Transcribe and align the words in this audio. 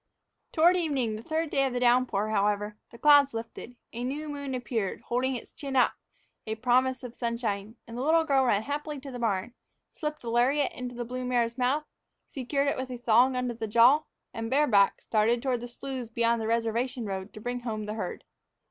Toward 0.51 0.77
evening, 0.77 1.15
the 1.15 1.21
third 1.21 1.51
day 1.51 1.63
of 1.67 1.73
the 1.73 1.79
downpour, 1.79 2.29
however, 2.31 2.75
the 2.89 2.97
clouds 2.97 3.35
lifted. 3.35 3.75
A 3.93 4.03
new 4.03 4.27
moon 4.27 4.55
appeared, 4.55 5.01
holding 5.01 5.35
its 5.35 5.51
chin 5.51 5.75
up, 5.75 5.93
a 6.47 6.55
promise 6.55 7.03
of 7.03 7.13
sunshine, 7.13 7.75
and 7.85 7.95
the 7.95 8.01
little 8.01 8.23
girl 8.23 8.43
ran 8.45 8.63
happily 8.63 8.99
to 8.99 9.11
the 9.11 9.19
barn, 9.19 9.53
slipped 9.91 10.23
a 10.23 10.29
lariat 10.31 10.71
into 10.71 10.95
the 10.95 11.05
blue 11.05 11.23
mare's 11.23 11.55
mouth, 11.55 11.85
secured 12.25 12.67
it 12.67 12.77
with 12.77 12.89
a 12.89 12.97
thong 12.97 13.35
under 13.35 13.53
the 13.53 13.67
jaw, 13.67 14.01
and, 14.33 14.49
bareback, 14.49 15.03
started 15.03 15.39
toward 15.43 15.61
the 15.61 15.67
sloughs 15.67 16.09
beyond 16.09 16.41
the 16.41 16.47
reservation 16.47 17.05
road 17.05 17.31
to 17.33 17.39
bring 17.39 17.59
home 17.59 17.83
the 17.85 17.93
herd. 17.93 18.23